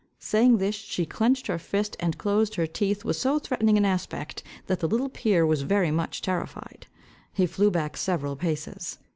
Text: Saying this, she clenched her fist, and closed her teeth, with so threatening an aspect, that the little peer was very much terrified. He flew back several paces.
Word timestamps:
Saying 0.17 0.57
this, 0.57 0.73
she 0.73 1.05
clenched 1.05 1.45
her 1.45 1.59
fist, 1.59 1.95
and 1.99 2.17
closed 2.17 2.55
her 2.55 2.65
teeth, 2.65 3.05
with 3.05 3.17
so 3.17 3.37
threatening 3.37 3.77
an 3.77 3.85
aspect, 3.85 4.41
that 4.65 4.79
the 4.79 4.87
little 4.87 5.09
peer 5.09 5.45
was 5.45 5.61
very 5.61 5.91
much 5.91 6.23
terrified. 6.23 6.87
He 7.31 7.45
flew 7.45 7.69
back 7.69 7.95
several 7.95 8.35
paces. 8.35 8.97